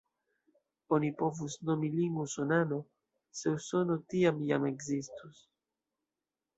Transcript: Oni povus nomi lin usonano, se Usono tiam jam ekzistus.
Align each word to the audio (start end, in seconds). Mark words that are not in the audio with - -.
Oni 0.97 1.11
povus 1.19 1.57
nomi 1.69 1.91
lin 1.99 2.17
usonano, 2.25 2.81
se 3.43 3.55
Usono 3.61 4.01
tiam 4.11 4.45
jam 4.51 4.69
ekzistus. 4.75 5.49